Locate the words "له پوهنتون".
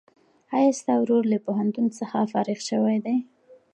1.31-1.85